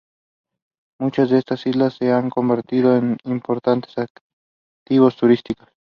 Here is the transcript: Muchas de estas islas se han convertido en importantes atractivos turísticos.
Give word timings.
Muchas 0.99 1.29
de 1.29 1.37
estas 1.37 1.67
islas 1.67 1.93
se 1.93 2.11
han 2.11 2.31
convertido 2.31 2.97
en 2.97 3.17
importantes 3.23 3.93
atractivos 3.99 5.15
turísticos. 5.15 5.67